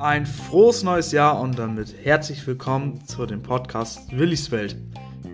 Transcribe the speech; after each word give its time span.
Ein 0.00 0.24
frohes 0.24 0.82
neues 0.82 1.12
Jahr 1.12 1.38
und 1.38 1.58
damit 1.58 1.94
herzlich 2.02 2.46
willkommen 2.46 3.06
zu 3.06 3.26
dem 3.26 3.42
Podcast 3.42 4.00
Willis 4.10 4.50
Welt. 4.50 4.74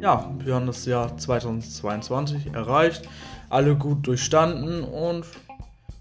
Ja, 0.02 0.34
wir 0.40 0.56
haben 0.56 0.66
das 0.66 0.84
Jahr 0.86 1.16
2022 1.16 2.52
erreicht, 2.52 3.08
alle 3.48 3.76
gut 3.76 4.04
durchstanden 4.04 4.82
und 4.82 5.24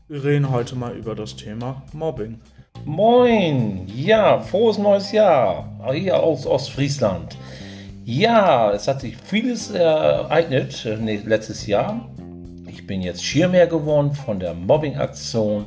wir 0.08 0.24
reden 0.24 0.50
heute 0.50 0.76
mal 0.76 0.98
über 0.98 1.14
das 1.14 1.36
Thema 1.36 1.84
Mobbing. 1.94 2.40
Moin, 2.86 3.88
ja, 3.88 4.40
frohes 4.40 4.80
neues 4.80 5.12
Jahr, 5.12 5.70
hier 5.94 6.20
aus 6.20 6.48
Ostfriesland. 6.48 7.38
Ja, 8.04 8.72
es 8.72 8.88
hat 8.88 9.02
sich 9.02 9.16
vieles 9.16 9.70
ereignet 9.70 10.84
äh, 10.86 10.96
letztes 10.96 11.68
Jahr. 11.68 12.10
Ich 12.68 12.88
bin 12.88 13.02
jetzt 13.02 13.24
Schirmherr 13.24 13.68
geworden 13.68 14.12
von 14.12 14.40
der 14.40 14.56
Mobbing-Aktion 14.56 15.66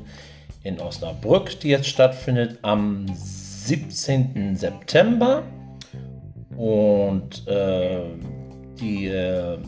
in 0.62 0.80
Osnabrück, 0.80 1.60
die 1.60 1.68
jetzt 1.68 1.86
stattfindet 1.86 2.58
am 2.62 3.06
17. 3.14 4.56
September. 4.56 5.42
Und 6.56 7.46
äh, 7.46 8.00
die, 8.80 9.06
äh, 9.06 9.58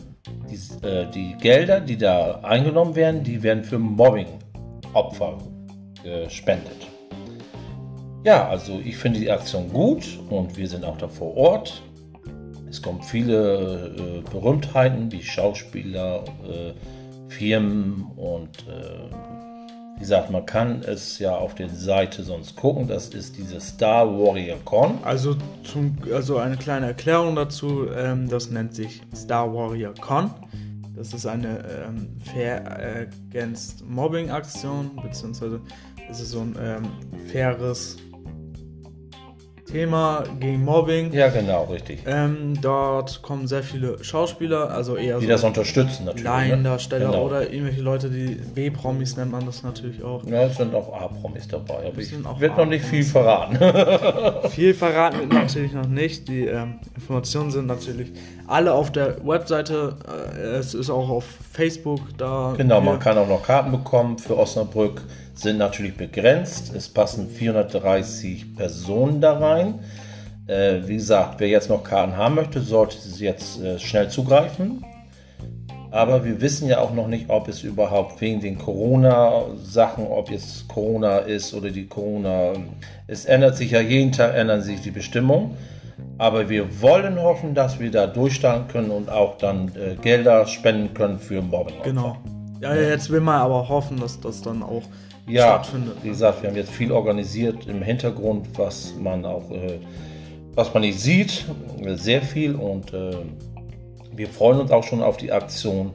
die, 0.49 0.85
äh, 0.85 1.09
die, 1.11 1.35
Gelder, 1.39 1.79
die 1.79 1.97
da 1.97 2.41
eingenommen 2.41 2.95
werden, 2.95 3.23
die 3.23 3.41
werden 3.41 3.63
für 3.63 3.79
Mobbing-Opfer 3.79 5.37
gespendet. 6.03 6.87
Ja, 8.23 8.47
also 8.47 8.79
ich 8.83 8.97
finde 8.97 9.19
die 9.19 9.31
Aktion 9.31 9.69
gut 9.69 10.19
und 10.29 10.55
wir 10.55 10.67
sind 10.67 10.83
auch 10.83 10.97
da 10.97 11.07
vor 11.07 11.35
Ort. 11.35 11.81
Es 12.69 12.81
kommen 12.81 13.01
viele 13.01 13.95
äh, 13.97 14.29
Berühmtheiten 14.29 15.11
wie 15.11 15.23
Schauspieler, 15.23 16.23
äh, 16.47 16.73
Firmen 17.29 18.11
und 18.15 18.65
äh, 18.67 19.40
wie 20.01 20.03
gesagt, 20.03 20.31
man 20.31 20.47
kann 20.47 20.81
es 20.81 21.19
ja 21.19 21.35
auf 21.35 21.53
der 21.53 21.69
Seite 21.69 22.23
sonst 22.23 22.55
gucken. 22.55 22.87
Das 22.87 23.09
ist 23.09 23.37
diese 23.37 23.61
Star 23.61 24.07
Warrior 24.07 24.57
Con. 24.65 24.97
Also, 25.03 25.35
zum, 25.63 25.95
also 26.11 26.37
eine 26.37 26.57
kleine 26.57 26.87
Erklärung 26.87 27.35
dazu. 27.35 27.85
Ähm, 27.95 28.27
das 28.27 28.49
nennt 28.49 28.73
sich 28.73 29.03
Star 29.15 29.53
Warrior 29.53 29.93
Con. 29.93 30.31
Das 30.95 31.13
ist 31.13 31.27
eine 31.27 31.59
ähm, 31.85 32.17
Fair 32.33 33.07
Against 33.29 33.87
Mobbing 33.87 34.31
Aktion, 34.31 34.89
beziehungsweise 35.03 35.61
es 36.09 36.19
ist 36.19 36.31
so 36.31 36.39
ein 36.39 36.55
ähm, 36.59 36.83
faires 37.31 37.97
Thema 39.71 40.23
gegen 40.39 40.63
Mobbing. 40.63 41.13
Ja, 41.13 41.29
genau, 41.29 41.65
richtig. 41.65 42.03
Ähm, 42.05 42.59
dort 42.61 43.21
kommen 43.21 43.47
sehr 43.47 43.63
viele 43.63 44.03
Schauspieler, 44.03 44.69
also 44.71 44.95
eher 44.95 45.19
die 45.19 45.25
so 45.25 45.31
das 45.31 45.43
unterstützen 45.43 46.05
natürlich. 46.05 46.23
Ne? 46.23 46.29
Laiendarsteller 46.29 47.05
ne? 47.05 47.11
genau. 47.11 47.25
oder 47.25 47.49
irgendwelche 47.51 47.81
Leute, 47.81 48.09
die 48.09 48.39
B-Promis 48.53 49.17
nennt 49.17 49.31
man 49.31 49.45
das 49.45 49.63
natürlich 49.63 50.03
auch. 50.03 50.23
Ja, 50.25 50.43
es 50.43 50.57
sind 50.57 50.73
auch 50.75 50.93
A-Promis 50.93 51.47
dabei, 51.47 51.87
aber 51.87 51.97
ich 51.99 52.11
wird 52.39 52.57
noch 52.57 52.65
nicht 52.65 52.85
viel 52.85 53.03
verraten. 53.03 53.57
viel 54.49 54.73
verraten 54.73 55.19
wird 55.19 55.33
natürlich 55.33 55.73
noch 55.73 55.87
nicht. 55.87 56.27
Die 56.27 56.45
ähm, 56.45 56.79
Informationen 56.95 57.51
sind 57.51 57.67
natürlich 57.67 58.11
alle 58.51 58.73
auf 58.73 58.91
der 58.91 59.25
Webseite. 59.25 59.95
Äh, 60.37 60.57
es 60.57 60.73
ist 60.73 60.89
auch 60.89 61.09
auf 61.09 61.25
Facebook 61.51 62.01
da. 62.17 62.53
Genau, 62.57 62.81
man 62.81 62.99
kann 62.99 63.17
auch 63.17 63.27
noch 63.27 63.43
Karten 63.43 63.71
bekommen 63.71 64.17
für 64.17 64.37
Osnabrück 64.37 65.01
sind 65.33 65.57
natürlich 65.57 65.95
begrenzt. 65.95 66.73
Es 66.75 66.89
passen 66.89 67.29
430 67.29 68.55
Personen 68.55 69.21
da 69.21 69.37
rein. 69.37 69.79
Äh, 70.47 70.81
wie 70.85 70.95
gesagt, 70.95 71.39
wer 71.39 71.47
jetzt 71.47 71.69
noch 71.69 71.83
Karten 71.83 72.15
haben 72.15 72.35
möchte, 72.35 72.61
sollte 72.61 72.97
jetzt 73.17 73.61
äh, 73.61 73.79
schnell 73.79 74.09
zugreifen. 74.09 74.85
Aber 75.89 76.23
wir 76.23 76.39
wissen 76.39 76.69
ja 76.69 76.79
auch 76.79 76.93
noch 76.93 77.07
nicht, 77.07 77.29
ob 77.29 77.49
es 77.49 77.63
überhaupt 77.63 78.21
wegen 78.21 78.39
den 78.39 78.57
Corona-Sachen, 78.57 80.07
ob 80.07 80.31
jetzt 80.31 80.67
Corona 80.69 81.17
ist 81.17 81.53
oder 81.53 81.69
die 81.69 81.87
Corona. 81.87 82.53
Es 83.07 83.25
ändert 83.25 83.57
sich 83.57 83.71
ja 83.71 83.81
jeden 83.81 84.13
Tag, 84.13 84.35
ändern 84.35 84.61
sich 84.61 84.81
die 84.81 84.91
Bestimmungen. 84.91 85.57
Aber 86.21 86.47
wir 86.49 86.79
wollen 86.83 87.19
hoffen, 87.19 87.55
dass 87.55 87.79
wir 87.79 87.89
da 87.89 88.05
durchstarten 88.05 88.67
können 88.67 88.91
und 88.91 89.09
auch 89.09 89.39
dann 89.39 89.69
äh, 89.69 89.95
Gelder 89.95 90.45
spenden 90.45 90.93
können 90.93 91.17
für 91.17 91.41
Mobbing. 91.41 91.81
Genau. 91.83 92.15
Ja, 92.59 92.75
jetzt 92.75 93.09
will 93.09 93.21
man 93.21 93.41
aber 93.41 93.67
hoffen, 93.67 93.99
dass 93.99 94.19
das 94.19 94.39
dann 94.43 94.61
auch 94.61 94.83
ja, 95.25 95.45
stattfindet. 95.45 95.95
Wie 96.03 96.09
gesagt, 96.09 96.43
wir 96.43 96.49
haben 96.51 96.55
jetzt 96.55 96.69
viel 96.69 96.91
organisiert 96.91 97.65
im 97.65 97.81
Hintergrund, 97.81 98.49
was 98.55 98.93
man 98.99 99.25
auch, 99.25 99.49
äh, 99.49 99.79
was 100.53 100.71
man 100.71 100.81
nicht 100.81 100.99
sieht, 100.99 101.43
sehr 101.95 102.21
viel 102.21 102.53
und 102.53 102.93
äh, 102.93 103.15
wir 104.15 104.29
freuen 104.29 104.59
uns 104.59 104.69
auch 104.69 104.83
schon 104.83 105.01
auf 105.01 105.17
die 105.17 105.31
Aktion, 105.31 105.91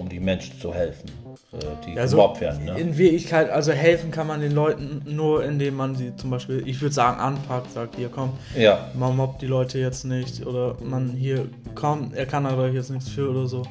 um 0.00 0.08
die 0.08 0.20
Menschen 0.20 0.58
zu 0.58 0.72
helfen, 0.72 1.10
äh, 1.52 1.58
die 1.86 1.94
ja, 1.94 2.06
gemobbt 2.06 2.40
werden. 2.40 2.64
Ne? 2.64 2.78
In 2.78 2.96
Wirklichkeit, 2.96 3.50
also 3.50 3.72
helfen 3.72 4.10
kann 4.10 4.26
man 4.26 4.40
den 4.40 4.52
Leuten 4.52 5.02
nur, 5.04 5.44
indem 5.44 5.76
man 5.76 5.94
sie 5.94 6.16
zum 6.16 6.30
Beispiel, 6.30 6.66
ich 6.66 6.80
würde 6.80 6.94
sagen, 6.94 7.20
anpackt, 7.20 7.72
sagt 7.72 7.96
hier, 7.96 8.08
komm, 8.08 8.32
ja. 8.56 8.90
man 8.94 9.16
mobbt 9.16 9.42
die 9.42 9.46
Leute 9.46 9.78
jetzt 9.78 10.04
nicht 10.04 10.46
oder 10.46 10.76
man 10.82 11.10
hier, 11.10 11.48
komm, 11.74 12.12
er 12.14 12.26
kann 12.26 12.46
aber 12.46 12.68
jetzt 12.68 12.90
nichts 12.90 13.08
für 13.08 13.30
oder 13.30 13.46
so. 13.46 13.62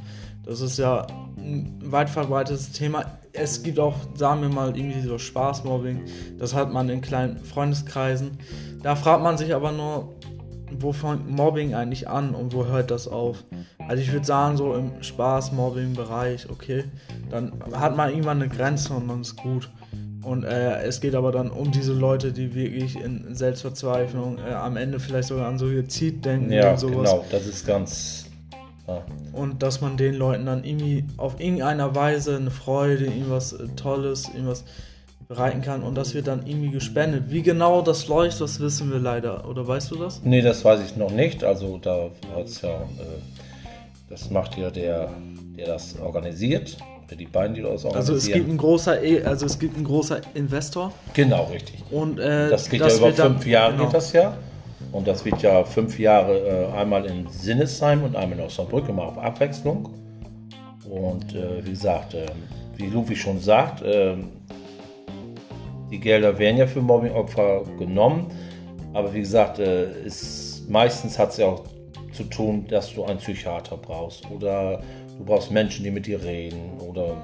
Das 0.46 0.62
ist 0.62 0.80
ja 0.80 1.06
ein 1.38 1.80
weit 1.84 2.10
verbreitetes 2.10 2.72
Thema. 2.72 3.06
Es 3.34 3.62
gibt 3.62 3.80
auch, 3.80 3.96
sagen 4.16 4.42
wir 4.42 4.50
mal, 4.50 4.76
irgendwie 4.76 5.02
so 5.02 5.18
Spaßmobbing. 5.18 6.06
Das 6.40 6.56
hat 6.56 6.72
man 6.74 6.90
in 6.90 7.02
kleinen 7.02 7.38
Freundeskreisen. 7.38 8.40
Da 8.82 8.96
fragt 8.96 9.22
man 9.22 9.38
sich 9.38 9.54
aber 9.54 9.72
nur, 9.72 10.16
wo 10.72 10.92
fängt 10.92 11.30
Mobbing 11.30 11.76
eigentlich 11.76 12.08
an 12.08 12.34
und 12.36 12.54
wo 12.54 12.66
hört 12.66 12.92
das 12.92 13.08
auf? 13.08 13.44
Also 13.90 14.04
ich 14.04 14.14
würde 14.14 14.26
sagen, 14.28 14.56
so 14.56 14.76
im 14.76 15.02
Spaß-Mobbing-Bereich, 15.02 16.48
okay, 16.52 16.84
dann 17.32 17.54
hat 17.74 17.98
man 17.98 18.12
irgendwann 18.12 18.40
eine 18.40 18.48
Grenze 18.48 18.94
und 18.94 19.08
dann 19.08 19.22
ist 19.22 19.36
gut. 19.36 19.68
Und 20.22 20.44
äh, 20.44 20.84
es 20.84 21.02
geht 21.02 21.16
aber 21.16 21.32
dann 21.32 21.50
um 21.50 21.72
diese 21.72 21.94
Leute, 21.94 22.32
die 22.32 22.54
wirklich 22.54 22.96
in 23.02 23.34
Selbstverzweiflung 23.34 24.38
äh, 24.38 24.54
am 24.54 24.78
Ende 24.78 25.00
vielleicht 25.00 25.30
sogar 25.30 25.48
an 25.48 25.58
Suizid 25.58 26.24
denken 26.24 26.52
ja, 26.52 26.70
und 26.70 26.80
sowas. 26.80 27.10
Genau, 27.10 27.26
das 27.32 27.48
ist 27.48 27.66
ganz 27.66 28.26
und 29.34 29.64
dass 29.64 29.82
man 29.82 29.98
den 29.98 30.16
Leuten 30.16 30.46
dann 30.46 30.64
irgendwie 30.64 31.06
auf 31.18 31.40
irgendeiner 31.40 31.96
Weise 31.96 32.38
eine 32.38 32.52
Freude, 32.52 33.06
irgendwas 33.06 33.54
äh, 33.54 33.68
Tolles, 33.76 34.28
irgendwas 34.28 34.66
bereiten 35.28 35.62
kann 35.62 35.84
und 35.84 35.96
das 35.96 36.14
wird 36.14 36.28
dann 36.28 36.46
irgendwie 36.46 36.70
gespendet. 36.70 37.26
Wie 37.30 37.42
genau 37.42 37.82
das 37.82 38.08
läuft, 38.08 38.42
das 38.42 38.60
wissen 38.60 38.92
wir 38.92 39.00
leider. 39.00 39.48
Oder 39.48 39.68
weißt 39.68 39.92
du 39.92 39.96
das? 39.96 40.22
Nee, 40.24 40.42
das 40.42 40.64
weiß 40.66 40.80
ich 40.84 40.96
noch 40.96 41.12
nicht. 41.12 41.44
Also 41.44 41.80
da 41.80 42.10
hat 42.36 42.46
es 42.46 42.62
ja, 42.62 42.70
äh, 42.70 43.49
das 44.10 44.30
macht 44.30 44.58
ja 44.58 44.70
der, 44.70 45.10
der 45.58 45.68
das 45.68 46.00
organisiert. 46.00 46.78
Die 47.18 47.26
beiden, 47.26 47.56
die 47.56 47.62
das 47.64 47.86
organisieren. 47.86 47.96
Also 47.96 48.14
es 48.14 48.28
gibt 48.32 48.50
ein 48.50 48.58
großer, 48.58 49.04
e, 49.04 49.24
also 49.24 49.48
es 49.48 49.58
gibt 49.58 49.76
ein 49.76 49.84
großer 49.84 50.22
Investor. 50.36 50.94
Genau, 51.14 51.46
richtig. 51.46 51.84
Und 51.90 52.20
äh, 52.20 52.50
das 52.50 52.70
geht 52.70 52.82
ja 52.82 52.96
über 52.96 53.12
fünf 53.12 53.48
Jahre 53.48 53.72
genau. 53.72 53.86
geht 53.86 53.94
das 53.96 54.14
ja. 54.14 54.38
Und 54.92 55.08
das 55.08 55.26
wird 55.26 55.42
ja 55.42 55.64
fünf 55.64 55.98
Jahre 55.98 56.38
äh, 56.38 56.78
einmal 56.78 57.06
in 57.06 57.28
Sinnesheim 57.28 58.04
und 58.04 58.16
einmal 58.16 58.38
in 58.38 58.46
Osnabrück, 58.46 58.88
immer 58.90 59.04
auf 59.04 59.18
Abwechslung. 59.18 59.90
Und 60.88 61.36
äh, 61.36 61.66
wie 61.66 61.72
gesagt, 61.72 62.14
äh, 62.14 62.28
wie 62.78 62.88
Lufi 62.88 63.16
schon 63.16 63.40
sagt, 63.40 63.82
ähm, 63.84 64.30
die 65.90 66.00
Gelder 66.00 66.38
werden 66.38 66.58
ja 66.58 66.68
für 66.68 66.82
Mobbingopfer 66.82 67.64
genommen. 67.80 68.28
Aber 68.94 69.12
wie 69.14 69.20
gesagt, 69.20 69.58
ist, 69.58 70.60
äh, 70.68 70.72
meistens 70.72 71.18
hat 71.18 71.32
es 71.32 71.38
ja 71.38 71.48
auch 71.48 71.64
zu 72.20 72.26
tun, 72.26 72.68
dass 72.68 72.94
du 72.94 73.06
einen 73.06 73.20
Psychiater 73.20 73.78
brauchst 73.78 74.30
oder 74.30 74.82
du 75.18 75.24
brauchst 75.24 75.52
Menschen, 75.52 75.86
die 75.86 75.92
mit 75.92 76.06
dir 76.06 76.22
reden. 76.22 76.78
Oder 76.86 77.16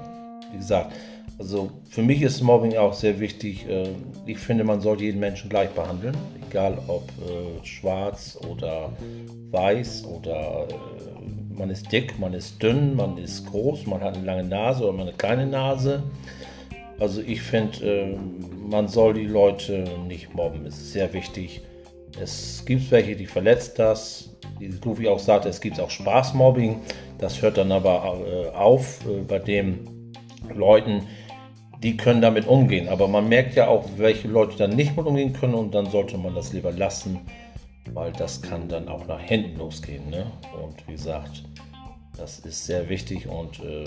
wie 0.50 0.56
gesagt, 0.56 0.92
also 1.38 1.70
für 1.90 2.02
mich 2.02 2.22
ist 2.22 2.40
Mobbing 2.40 2.76
auch 2.78 2.94
sehr 2.94 3.20
wichtig. 3.20 3.68
Äh, 3.68 3.90
ich 4.24 4.38
finde, 4.38 4.64
man 4.64 4.80
sollte 4.80 5.04
jeden 5.04 5.20
Menschen 5.20 5.50
gleich 5.50 5.68
behandeln, 5.70 6.16
egal 6.48 6.78
ob 6.88 7.02
äh, 7.10 7.64
schwarz 7.64 8.38
oder 8.50 8.90
weiß 9.50 10.06
oder 10.06 10.66
äh, 10.70 11.58
man 11.58 11.68
ist 11.68 11.92
dick, 11.92 12.18
man 12.18 12.32
ist 12.32 12.62
dünn, 12.62 12.96
man 12.96 13.18
ist 13.18 13.46
groß, 13.46 13.86
man 13.86 14.00
hat 14.00 14.16
eine 14.16 14.24
lange 14.24 14.44
Nase 14.44 14.88
oder 14.88 15.02
eine 15.02 15.12
kleine 15.12 15.46
Nase. 15.46 16.02
Also 16.98 17.20
ich 17.20 17.42
finde, 17.42 18.18
man 18.66 18.88
soll 18.88 19.12
die 19.12 19.26
Leute 19.26 19.84
nicht 20.06 20.34
mobben. 20.34 20.64
Es 20.64 20.76
ist 20.76 20.92
sehr 20.92 21.12
wichtig. 21.12 21.60
Es 22.20 22.64
gibt 22.64 22.90
welche, 22.90 23.14
die 23.14 23.26
verletzt 23.26 23.78
das. 23.78 24.35
Wie 24.58 24.66
Lufi 24.66 25.08
auch 25.08 25.18
sagte, 25.18 25.48
es 25.48 25.60
gibt 25.60 25.80
auch 25.80 25.90
Spaßmobbing. 25.90 26.80
Das 27.18 27.42
hört 27.42 27.58
dann 27.58 27.72
aber 27.72 28.52
auf 28.54 29.00
bei 29.28 29.38
den 29.38 30.12
Leuten, 30.54 31.02
die 31.82 31.96
können 31.96 32.20
damit 32.22 32.46
umgehen. 32.46 32.88
Aber 32.88 33.08
man 33.08 33.28
merkt 33.28 33.54
ja 33.54 33.68
auch, 33.68 33.84
welche 33.96 34.28
Leute 34.28 34.56
dann 34.56 34.70
nicht 34.70 34.96
mit 34.96 35.06
umgehen 35.06 35.32
können 35.32 35.54
und 35.54 35.74
dann 35.74 35.90
sollte 35.90 36.18
man 36.18 36.34
das 36.34 36.52
lieber 36.52 36.72
lassen, 36.72 37.20
weil 37.92 38.12
das 38.12 38.42
kann 38.42 38.68
dann 38.68 38.88
auch 38.88 39.06
nach 39.06 39.20
hinten 39.20 39.58
losgehen. 39.58 40.08
Ne? 40.10 40.26
Und 40.62 40.86
wie 40.88 40.92
gesagt, 40.92 41.44
das 42.16 42.38
ist 42.40 42.64
sehr 42.64 42.88
wichtig 42.88 43.28
und 43.28 43.60
äh, 43.60 43.84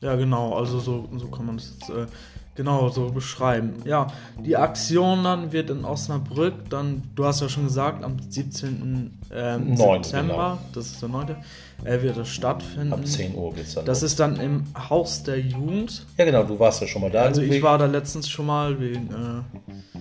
ja 0.00 0.14
genau, 0.14 0.54
also 0.54 0.78
so, 0.78 1.08
so 1.16 1.26
kann 1.28 1.46
man 1.46 1.56
das 1.56 1.88
äh, 1.90 2.06
genau 2.54 2.88
so 2.88 3.10
beschreiben. 3.10 3.74
Ja, 3.84 4.08
die 4.38 4.56
Aktion 4.56 5.24
dann 5.24 5.52
wird 5.52 5.70
in 5.70 5.84
Osnabrück 5.84 6.68
dann, 6.70 7.02
du 7.14 7.24
hast 7.24 7.40
ja 7.40 7.48
schon 7.48 7.64
gesagt, 7.64 8.04
am 8.04 8.16
17. 8.18 9.18
Ähm, 9.32 9.74
9, 9.74 10.02
September, 10.04 10.34
genau. 10.34 10.58
das 10.74 10.86
ist 10.86 11.02
der 11.02 11.08
9. 11.08 11.36
Äh, 11.84 12.02
wird 12.02 12.16
das 12.16 12.28
stattfinden. 12.28 12.92
Ab 12.92 13.06
10 13.06 13.34
Uhr 13.34 13.54
geht's 13.54 13.74
dann. 13.74 13.84
Das 13.84 14.02
los. 14.02 14.10
ist 14.12 14.20
dann 14.20 14.36
im 14.36 14.64
Haus 14.90 15.22
der 15.22 15.40
Jugend. 15.40 16.06
Ja 16.18 16.24
genau, 16.24 16.44
du 16.44 16.58
warst 16.58 16.80
ja 16.80 16.86
schon 16.86 17.02
mal 17.02 17.10
da. 17.10 17.22
Also 17.22 17.42
ich 17.42 17.62
war 17.62 17.78
da 17.78 17.86
letztens 17.86 18.28
schon 18.28 18.46
mal 18.46 18.78
wegen 18.78 19.08
äh, 19.08 19.98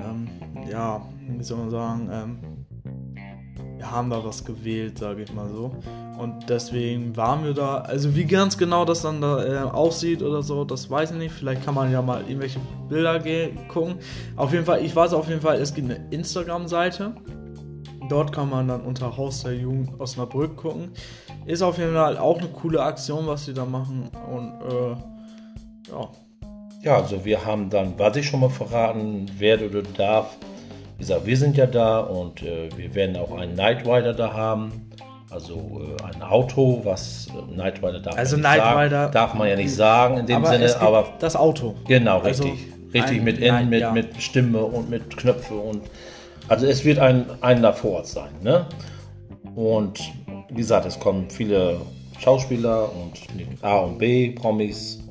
ähm, 0.00 0.28
ja, 0.70 1.02
wie 1.28 1.44
soll 1.44 1.58
man 1.58 1.70
sagen, 1.70 2.08
ähm, 2.12 2.38
haben 3.82 4.10
da 4.10 4.24
was 4.24 4.44
gewählt, 4.44 4.98
sage 4.98 5.22
ich 5.22 5.32
mal 5.32 5.48
so. 5.48 5.72
Und 6.18 6.48
deswegen 6.48 7.16
waren 7.16 7.44
wir 7.44 7.54
da. 7.54 7.78
Also 7.78 8.14
wie 8.14 8.24
ganz 8.24 8.58
genau 8.58 8.84
das 8.84 9.02
dann 9.02 9.20
da 9.20 9.44
äh, 9.44 9.70
aussieht 9.70 10.22
oder 10.22 10.42
so, 10.42 10.64
das 10.64 10.90
weiß 10.90 11.12
ich 11.12 11.16
nicht. 11.16 11.32
Vielleicht 11.32 11.64
kann 11.64 11.74
man 11.74 11.90
ja 11.90 12.02
mal 12.02 12.22
irgendwelche 12.22 12.60
Bilder 12.88 13.20
gucken. 13.68 13.96
Auf 14.36 14.52
jeden 14.52 14.64
Fall, 14.64 14.84
ich 14.84 14.94
weiß 14.94 15.12
auf 15.12 15.28
jeden 15.28 15.40
Fall, 15.40 15.58
es 15.58 15.74
gibt 15.74 15.90
eine 15.90 16.08
Instagram-Seite. 16.10 17.14
Dort 18.08 18.32
kann 18.32 18.50
man 18.50 18.66
dann 18.66 18.80
unter 18.82 19.16
Haus 19.16 19.44
der 19.44 19.54
Jugend 19.54 20.00
Osnabrück 20.00 20.56
gucken. 20.56 20.90
Ist 21.46 21.62
auf 21.62 21.78
jeden 21.78 21.94
Fall 21.94 22.18
auch 22.18 22.38
eine 22.38 22.48
coole 22.48 22.82
Aktion, 22.82 23.26
was 23.26 23.44
sie 23.44 23.54
da 23.54 23.64
machen. 23.64 24.10
Und 24.32 24.52
äh, 24.68 25.90
ja. 25.90 26.08
Ja, 26.82 26.96
also 26.96 27.24
wir 27.24 27.44
haben 27.44 27.70
dann, 27.70 27.98
was 27.98 28.16
ich 28.16 28.26
schon 28.26 28.40
mal 28.40 28.50
verraten 28.50 29.30
werde 29.38 29.68
oder 29.68 29.82
darf, 29.82 30.36
wie 31.00 31.04
gesagt, 31.04 31.24
wir 31.24 31.36
sind 31.38 31.56
ja 31.56 31.64
da 31.64 32.00
und 32.00 32.42
äh, 32.42 32.68
wir 32.76 32.94
werden 32.94 33.16
auch 33.16 33.32
einen 33.32 33.54
Night 33.54 33.86
Rider 33.86 34.12
da 34.12 34.34
haben. 34.34 34.90
Also 35.30 35.80
äh, 35.98 36.14
ein 36.14 36.22
Auto, 36.22 36.82
was 36.84 37.28
äh, 37.28 37.56
Night 37.56 37.78
Rider 37.78 38.00
darf 38.00 38.18
also 38.18 38.36
man 38.36 38.42
Night 38.42 38.76
Rider. 38.76 39.08
Darf 39.08 39.32
man 39.32 39.48
ja 39.48 39.56
nicht 39.56 39.74
sagen 39.74 40.18
in 40.18 40.26
dem 40.26 40.36
aber 40.36 40.48
Sinne, 40.48 40.78
aber. 40.78 41.08
Das 41.18 41.36
Auto. 41.36 41.74
Genau, 41.88 42.18
richtig. 42.18 42.50
Also 42.50 42.62
richtig 42.92 43.22
mit 43.22 43.38
Innen, 43.38 43.70
mit, 43.70 43.80
ja. 43.80 43.92
mit 43.92 44.20
Stimme 44.20 44.62
und 44.62 44.90
mit 44.90 45.16
Knöpfe 45.16 45.54
und. 45.54 45.80
Also 46.48 46.66
es 46.66 46.84
wird 46.84 46.98
ein, 46.98 47.24
ein 47.40 47.62
da 47.62 47.72
vor 47.72 47.92
Ort 47.92 48.06
sein. 48.06 48.32
Ne? 48.42 48.66
Und 49.54 50.00
wie 50.50 50.56
gesagt, 50.56 50.84
es 50.84 51.00
kommen 51.00 51.30
viele 51.30 51.80
Schauspieler 52.18 52.90
und 52.92 53.62
A 53.62 53.78
und 53.78 53.96
B, 53.96 54.32
Promis 54.32 55.02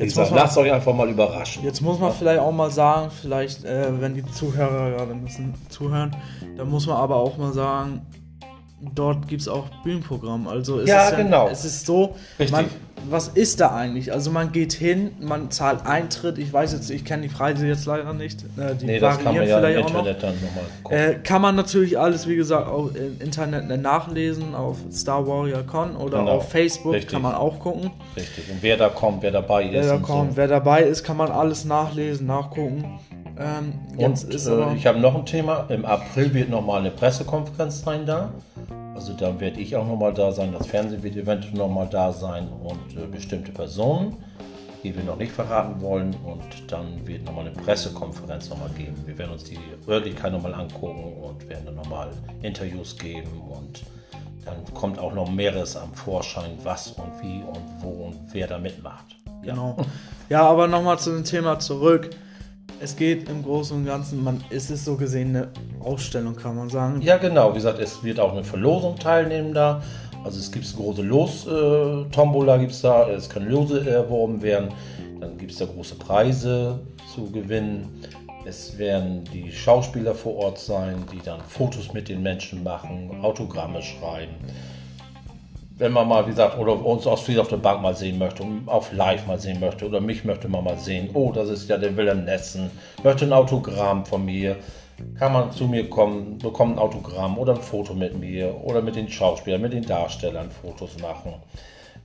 Jetzt 0.00 0.16
gesagt, 0.16 0.32
lasst 0.34 0.56
euch 0.56 0.72
einfach 0.72 0.94
mal 0.94 1.08
überraschen. 1.08 1.62
Jetzt 1.62 1.80
muss 1.82 1.98
man 1.98 2.12
vielleicht 2.12 2.40
auch 2.40 2.52
mal 2.52 2.70
sagen, 2.70 3.10
vielleicht, 3.10 3.64
äh, 3.64 4.00
wenn 4.00 4.14
die 4.14 4.24
Zuhörer 4.24 4.90
gerade 4.90 5.14
müssen 5.14 5.54
zuhören, 5.68 6.16
dann 6.56 6.68
muss 6.70 6.86
man 6.86 6.96
aber 6.96 7.16
auch 7.16 7.36
mal 7.36 7.52
sagen, 7.52 8.00
dort 8.94 9.28
gibt 9.28 9.42
es 9.42 9.48
auch 9.48 9.66
Bühnenprogramm. 9.84 10.48
Also 10.48 10.80
es 10.80 10.88
ja, 10.88 11.04
ist 11.04 11.12
ja, 11.12 11.16
genau. 11.16 11.48
Es 11.48 11.64
ist 11.64 11.84
so, 11.84 12.16
man, 12.50 12.66
was 13.08 13.28
ist 13.28 13.60
da 13.60 13.74
eigentlich? 13.74 14.12
Also 14.12 14.30
man 14.30 14.52
geht 14.52 14.72
hin, 14.72 15.12
man 15.20 15.50
zahlt 15.50 15.86
Eintritt. 15.86 16.38
Ich 16.38 16.52
weiß 16.52 16.72
jetzt, 16.72 16.90
ich 16.90 17.04
kenne 17.04 17.22
die 17.22 17.28
Preise 17.28 17.66
jetzt 17.66 17.86
leider 17.86 18.12
nicht. 18.12 18.42
Äh, 18.56 18.74
die 18.74 18.86
nee, 18.86 18.98
das 18.98 19.16
kann 19.16 19.34
man 19.34 19.46
ja 19.46 19.58
vielleicht 19.58 19.78
im 19.78 19.86
Internet 19.86 20.14
noch. 20.14 20.20
dann 20.20 20.34
nochmal 20.34 20.64
gucken. 20.82 20.98
Äh, 20.98 21.14
kann 21.22 21.42
man 21.42 21.56
natürlich 21.56 21.98
alles, 21.98 22.26
wie 22.28 22.36
gesagt, 22.36 22.68
auch 22.68 22.94
im 22.94 23.20
Internet 23.20 23.80
nachlesen, 23.80 24.54
auf 24.54 24.78
Star 24.92 25.26
Warrior 25.26 25.62
Con 25.62 25.96
oder 25.96 26.18
genau. 26.18 26.32
auf 26.32 26.50
Facebook 26.50 26.94
Richtig. 26.94 27.12
kann 27.12 27.22
man 27.22 27.34
auch 27.34 27.58
gucken. 27.60 27.90
Richtig. 28.16 28.50
Und 28.50 28.62
wer 28.62 28.76
da 28.76 28.88
kommt, 28.88 29.22
wer 29.22 29.30
dabei 29.30 29.64
ist. 29.64 29.72
Wer 29.72 29.86
da 29.86 29.98
kommt, 29.98 30.32
so. 30.32 30.36
wer 30.36 30.48
dabei 30.48 30.82
ist, 30.82 31.04
kann 31.04 31.16
man 31.16 31.30
alles 31.30 31.64
nachlesen, 31.64 32.26
nachgucken. 32.26 32.98
Ähm, 33.38 33.72
und 33.96 34.34
äh, 34.34 34.74
ich 34.74 34.86
habe 34.86 34.98
noch 34.98 35.14
ein 35.14 35.24
Thema. 35.24 35.64
Im 35.70 35.84
April 35.84 36.34
wird 36.34 36.50
nochmal 36.50 36.80
eine 36.80 36.90
Pressekonferenz 36.90 37.82
sein 37.82 38.04
da. 38.04 38.32
Also 39.00 39.14
da 39.14 39.40
werde 39.40 39.58
ich 39.58 39.74
auch 39.76 39.86
nochmal 39.86 40.12
da 40.12 40.30
sein, 40.30 40.52
das 40.52 40.66
Fernsehen 40.66 41.02
wird 41.02 41.16
eventuell 41.16 41.54
nochmal 41.54 41.88
da 41.90 42.12
sein 42.12 42.46
und 42.62 43.02
äh, 43.02 43.06
bestimmte 43.06 43.50
Personen, 43.50 44.14
die 44.84 44.94
wir 44.94 45.02
noch 45.04 45.16
nicht 45.16 45.32
verraten 45.32 45.80
wollen. 45.80 46.14
Und 46.22 46.70
dann 46.70 47.06
wird 47.06 47.24
nochmal 47.24 47.46
eine 47.46 47.54
Pressekonferenz 47.54 48.50
nochmal 48.50 48.68
geben. 48.76 48.94
Wir 49.06 49.16
werden 49.16 49.30
uns 49.30 49.44
die 49.44 49.58
Örtlichkeit 49.88 50.32
nochmal 50.32 50.52
angucken 50.52 51.14
und 51.14 51.48
werden 51.48 51.64
dann 51.64 51.76
nochmal 51.76 52.10
Interviews 52.42 52.94
geben 52.98 53.40
und 53.40 53.84
dann 54.44 54.62
kommt 54.74 54.98
auch 54.98 55.14
noch 55.14 55.30
mehreres 55.30 55.78
am 55.78 55.94
Vorschein, 55.94 56.58
was 56.62 56.90
und 56.90 57.22
wie 57.22 57.42
und 57.42 57.82
wo 57.82 58.04
und 58.04 58.18
wer 58.32 58.48
da 58.48 58.58
mitmacht. 58.58 59.16
Genau. 59.42 59.78
Ja, 60.28 60.42
aber 60.42 60.68
nochmal 60.68 60.98
zu 60.98 61.10
dem 61.10 61.24
Thema 61.24 61.58
zurück 61.58 62.10
es 62.80 62.96
geht 62.96 63.28
im 63.28 63.42
Großen 63.42 63.76
und 63.76 63.86
Ganzen, 63.86 64.24
man, 64.24 64.42
es 64.50 64.70
ist 64.70 64.84
so 64.84 64.96
gesehen 64.96 65.36
eine 65.36 65.48
Ausstellung, 65.80 66.34
kann 66.34 66.56
man 66.56 66.70
sagen. 66.70 67.00
Ja, 67.02 67.18
genau. 67.18 67.50
Wie 67.50 67.56
gesagt, 67.56 67.78
es 67.78 68.02
wird 68.02 68.18
auch 68.18 68.32
eine 68.32 68.42
Verlosung 68.42 68.96
teilnehmen 68.98 69.52
da. 69.52 69.82
Also 70.24 70.38
es 70.38 70.50
gibt 70.50 70.74
große 70.76 71.02
Los-Tombola, 71.02 72.56
äh, 72.56 72.60
gibt 72.60 72.72
es 72.72 72.82
da, 72.82 73.08
es 73.08 73.28
können 73.28 73.50
Lose 73.50 73.88
erworben 73.88 74.42
werden. 74.42 74.70
Dann 75.20 75.36
gibt 75.38 75.52
es 75.52 75.58
da 75.58 75.66
große 75.66 75.94
Preise 75.96 76.80
zu 77.14 77.30
gewinnen. 77.30 78.02
Es 78.46 78.76
werden 78.78 79.24
die 79.32 79.52
Schauspieler 79.52 80.14
vor 80.14 80.36
Ort 80.36 80.58
sein, 80.58 81.04
die 81.12 81.20
dann 81.22 81.40
Fotos 81.42 81.92
mit 81.92 82.08
den 82.08 82.22
Menschen 82.22 82.62
machen, 82.62 83.10
Autogramme 83.22 83.82
schreiben 83.82 84.34
wenn 85.80 85.92
man 85.92 86.06
mal, 86.06 86.26
wie 86.26 86.30
gesagt, 86.30 86.58
oder 86.58 86.84
uns 86.84 87.06
aus 87.06 87.28
auf 87.38 87.48
der 87.48 87.56
Bank 87.56 87.80
mal 87.80 87.96
sehen 87.96 88.18
möchte 88.18 88.44
auf 88.66 88.92
live 88.92 89.26
mal 89.26 89.40
sehen 89.40 89.60
möchte 89.60 89.86
oder 89.86 90.00
mich 90.00 90.24
möchte 90.24 90.46
man 90.46 90.62
mal 90.62 90.78
sehen, 90.78 91.08
oh, 91.14 91.32
das 91.32 91.48
ist 91.48 91.70
ja 91.70 91.78
der 91.78 91.96
Willem 91.96 92.26
Nessen, 92.26 92.70
möchte 93.02 93.24
ein 93.24 93.32
Autogramm 93.32 94.04
von 94.04 94.26
mir, 94.26 94.56
kann 95.18 95.32
man 95.32 95.50
zu 95.52 95.64
mir 95.64 95.88
kommen, 95.88 96.36
bekommt 96.36 96.76
ein 96.76 96.78
Autogramm 96.78 97.38
oder 97.38 97.54
ein 97.54 97.62
Foto 97.62 97.94
mit 97.94 98.18
mir 98.18 98.54
oder 98.62 98.82
mit 98.82 98.94
den 98.94 99.08
Schauspielern, 99.08 99.62
mit 99.62 99.72
den 99.72 99.86
Darstellern 99.86 100.50
Fotos 100.50 100.98
machen. 101.00 101.32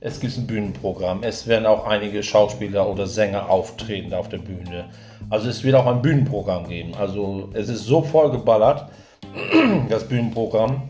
Es 0.00 0.20
gibt 0.20 0.38
ein 0.38 0.46
Bühnenprogramm, 0.46 1.22
es 1.22 1.46
werden 1.46 1.66
auch 1.66 1.86
einige 1.86 2.22
Schauspieler 2.22 2.88
oder 2.88 3.06
Sänger 3.06 3.50
auftreten 3.50 4.14
auf 4.14 4.30
der 4.30 4.38
Bühne. 4.38 4.86
Also 5.28 5.50
es 5.50 5.62
wird 5.64 5.74
auch 5.74 5.86
ein 5.86 6.00
Bühnenprogramm 6.00 6.66
geben. 6.66 6.94
Also 6.98 7.50
es 7.52 7.68
ist 7.68 7.84
so 7.84 8.00
vollgeballert, 8.00 8.88
das 9.90 10.08
Bühnenprogramm 10.08 10.88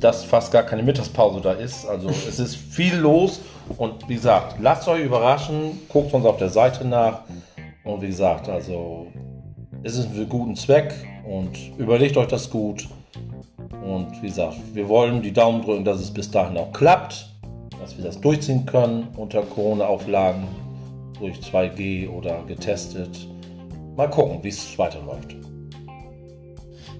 dass 0.00 0.24
fast 0.24 0.52
gar 0.52 0.62
keine 0.62 0.82
Mittagspause 0.82 1.40
da 1.40 1.52
ist. 1.52 1.86
Also 1.86 2.08
es 2.08 2.38
ist 2.38 2.56
viel 2.56 2.96
los 2.96 3.40
und 3.76 4.08
wie 4.08 4.14
gesagt, 4.14 4.56
lasst 4.60 4.88
euch 4.88 5.04
überraschen, 5.04 5.80
guckt 5.88 6.12
uns 6.14 6.24
auf 6.24 6.36
der 6.36 6.48
Seite 6.50 6.86
nach 6.86 7.22
und 7.84 8.02
wie 8.02 8.08
gesagt, 8.08 8.48
also 8.48 9.06
es 9.82 9.96
ist 9.96 10.10
für 10.10 10.26
guten 10.26 10.56
Zweck 10.56 10.94
und 11.24 11.56
überlegt 11.78 12.16
euch 12.16 12.28
das 12.28 12.50
gut. 12.50 12.88
Und 13.84 14.22
wie 14.22 14.26
gesagt, 14.26 14.56
wir 14.74 14.88
wollen 14.88 15.22
die 15.22 15.32
Daumen 15.32 15.62
drücken, 15.62 15.84
dass 15.84 16.00
es 16.00 16.12
bis 16.12 16.30
dahin 16.30 16.56
auch 16.58 16.72
klappt, 16.72 17.28
dass 17.80 17.96
wir 17.96 18.04
das 18.04 18.20
durchziehen 18.20 18.66
können 18.66 19.08
unter 19.16 19.42
Corona-Auflagen 19.42 20.46
durch 21.18 21.38
2G 21.38 22.10
oder 22.10 22.42
getestet. 22.46 23.26
Mal 23.96 24.08
gucken, 24.10 24.38
wie 24.42 24.48
es 24.48 24.78
weiterläuft. 24.78 25.36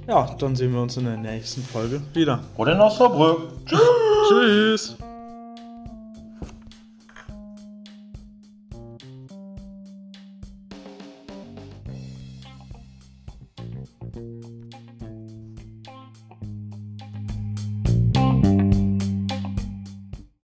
Ja, 0.09 0.35
dann 0.39 0.57
sehen 0.57 0.73
wir 0.73 0.81
uns 0.81 0.97
in 0.97 1.05
der 1.05 1.19
nächsten 1.19 1.63
Folge 1.63 2.01
wieder. 2.15 2.41
Oder 2.57 2.73
in 2.73 2.81
Osnabrück. 2.81 3.51
Tschüss. 3.67 3.81
Tschüss. 4.27 4.58